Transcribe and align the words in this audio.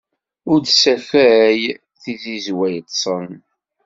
Ur 0.51 0.59
ssakway 0.65 1.59
tizizwa 2.01 2.65
yiṭṭsen! 2.73 3.29